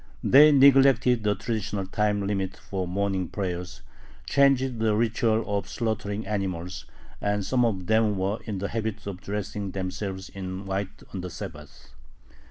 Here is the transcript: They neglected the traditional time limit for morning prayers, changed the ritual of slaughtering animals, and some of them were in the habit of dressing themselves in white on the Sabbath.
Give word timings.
They 0.23 0.51
neglected 0.51 1.23
the 1.23 1.35
traditional 1.35 1.85
time 1.85 2.25
limit 2.25 2.57
for 2.57 2.87
morning 2.87 3.27
prayers, 3.27 3.83
changed 4.25 4.79
the 4.79 4.95
ritual 4.95 5.43
of 5.59 5.69
slaughtering 5.69 6.25
animals, 6.25 6.85
and 7.21 7.45
some 7.45 7.63
of 7.63 7.85
them 7.85 8.17
were 8.17 8.39
in 8.45 8.57
the 8.57 8.69
habit 8.69 9.05
of 9.05 9.21
dressing 9.21 9.69
themselves 9.73 10.29
in 10.29 10.65
white 10.65 11.03
on 11.13 11.21
the 11.21 11.29
Sabbath. 11.29 11.91